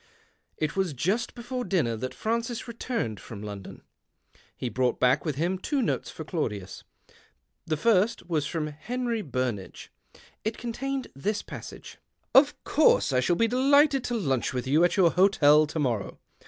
It 0.57 0.75
was 0.75 0.93
just 0.93 1.35
before 1.35 1.63
dinner 1.63 1.95
that 1.95 2.15
Francis 2.15 2.67
returned 2.67 3.19
from 3.19 3.43
London. 3.43 3.83
He 4.57 4.67
brous 4.67 4.93
ht 4.95 4.99
back 4.99 5.25
with 5.25 5.35
him 5.35 5.59
two 5.59 5.79
notes 5.79 6.09
for 6.09 6.23
Claudius. 6.23 6.83
The 7.67 7.77
first 7.77 8.27
was 8.27 8.47
from 8.47 8.65
Henry 8.65 9.21
Burnage. 9.21 9.91
It 10.43 10.57
contained 10.57 11.09
this" 11.13 11.43
Of 12.33 12.63
course 12.63 13.13
I 13.13 13.19
shall 13.19 13.35
be 13.35 13.47
delighted 13.47 14.03
to 14.05 14.15
lunch 14.17 14.55
with 14.55 14.65
you 14.65 14.83
at 14.83 14.97
your 14.97 15.11
hotel 15.11 15.67
to 15.67 15.77
morrow. 15.79 16.17